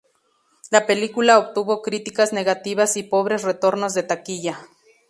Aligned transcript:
La 0.71 0.87
película 0.87 1.37
obtuvo 1.37 1.83
críticas 1.83 2.33
negativas 2.33 2.97
y 2.97 3.03
pobres 3.03 3.43
retornos 3.43 3.93
de 3.93 4.01
taquilla. 4.01 4.57